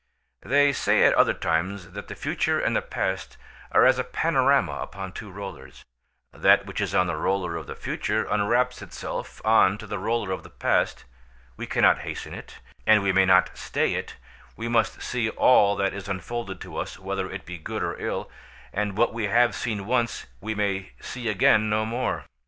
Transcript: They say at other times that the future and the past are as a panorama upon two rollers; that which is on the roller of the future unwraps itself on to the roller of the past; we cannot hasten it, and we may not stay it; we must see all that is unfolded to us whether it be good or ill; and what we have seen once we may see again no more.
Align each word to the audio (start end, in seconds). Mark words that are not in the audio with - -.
They 0.41 0.73
say 0.73 1.03
at 1.03 1.13
other 1.13 1.35
times 1.35 1.91
that 1.91 2.07
the 2.07 2.15
future 2.15 2.59
and 2.59 2.75
the 2.75 2.81
past 2.81 3.37
are 3.71 3.85
as 3.85 3.99
a 3.99 4.03
panorama 4.03 4.71
upon 4.77 5.11
two 5.11 5.29
rollers; 5.29 5.83
that 6.33 6.65
which 6.65 6.81
is 6.81 6.95
on 6.95 7.05
the 7.05 7.15
roller 7.15 7.55
of 7.55 7.67
the 7.67 7.75
future 7.75 8.25
unwraps 8.25 8.81
itself 8.81 9.45
on 9.45 9.77
to 9.77 9.85
the 9.85 9.99
roller 9.99 10.31
of 10.31 10.41
the 10.41 10.49
past; 10.49 11.05
we 11.55 11.67
cannot 11.67 11.99
hasten 11.99 12.33
it, 12.33 12.55
and 12.87 13.03
we 13.03 13.11
may 13.13 13.25
not 13.27 13.55
stay 13.55 13.93
it; 13.93 14.15
we 14.55 14.67
must 14.67 15.03
see 15.03 15.29
all 15.29 15.75
that 15.75 15.93
is 15.93 16.09
unfolded 16.09 16.59
to 16.61 16.77
us 16.77 16.97
whether 16.97 17.29
it 17.29 17.45
be 17.45 17.59
good 17.59 17.83
or 17.83 17.95
ill; 17.99 18.27
and 18.73 18.97
what 18.97 19.13
we 19.13 19.25
have 19.25 19.53
seen 19.53 19.85
once 19.85 20.25
we 20.39 20.55
may 20.55 20.93
see 20.99 21.29
again 21.29 21.69
no 21.69 21.85
more. 21.85 22.25